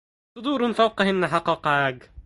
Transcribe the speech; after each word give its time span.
صدور 0.35 0.61
فوقهن 0.79 1.21
حقاق 1.33 1.63
عاج 1.67 1.97